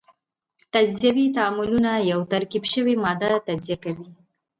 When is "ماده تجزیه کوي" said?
3.03-4.07